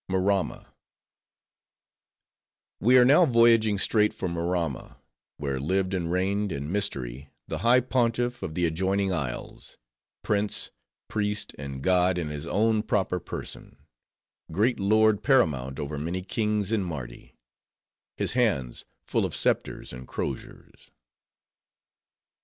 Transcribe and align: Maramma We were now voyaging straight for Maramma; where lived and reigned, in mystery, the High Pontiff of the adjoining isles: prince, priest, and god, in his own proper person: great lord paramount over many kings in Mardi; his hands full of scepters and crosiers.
Maramma 0.09 0.73
We 2.79 2.95
were 2.95 3.05
now 3.05 3.27
voyaging 3.27 3.77
straight 3.77 4.15
for 4.15 4.27
Maramma; 4.27 4.97
where 5.37 5.59
lived 5.59 5.93
and 5.93 6.11
reigned, 6.11 6.51
in 6.51 6.71
mystery, 6.71 7.29
the 7.47 7.59
High 7.59 7.81
Pontiff 7.81 8.41
of 8.41 8.55
the 8.55 8.65
adjoining 8.65 9.13
isles: 9.13 9.77
prince, 10.23 10.71
priest, 11.07 11.53
and 11.59 11.83
god, 11.83 12.17
in 12.17 12.29
his 12.29 12.47
own 12.47 12.81
proper 12.81 13.19
person: 13.19 13.77
great 14.51 14.79
lord 14.79 15.21
paramount 15.21 15.77
over 15.77 15.99
many 15.99 16.23
kings 16.23 16.71
in 16.71 16.81
Mardi; 16.83 17.37
his 18.17 18.33
hands 18.33 18.85
full 19.03 19.23
of 19.23 19.35
scepters 19.35 19.93
and 19.93 20.07
crosiers. 20.07 20.89